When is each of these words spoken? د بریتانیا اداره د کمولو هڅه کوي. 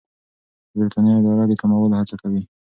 د 0.71 0.71
بریتانیا 0.77 1.13
اداره 1.17 1.43
د 1.47 1.53
کمولو 1.61 1.95
هڅه 1.99 2.15
کوي. 2.21 2.41